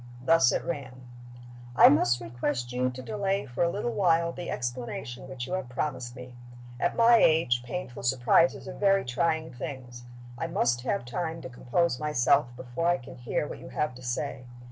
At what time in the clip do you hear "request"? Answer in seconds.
2.21-2.71